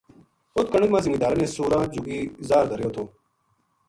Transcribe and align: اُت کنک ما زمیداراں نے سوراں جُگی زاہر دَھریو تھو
اُت 0.55 0.67
کنک 0.71 0.89
ما 0.93 0.99
زمیداراں 1.05 1.39
نے 1.41 1.45
سوراں 1.55 1.85
جُگی 1.93 2.19
زاہر 2.47 2.67
دَھریو 2.69 2.89
تھو 2.95 3.03